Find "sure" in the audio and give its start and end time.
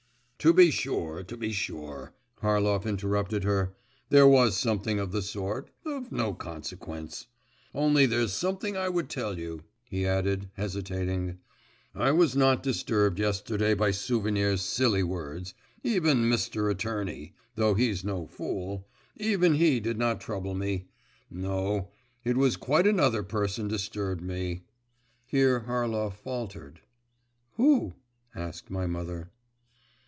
0.71-1.21, 1.51-2.15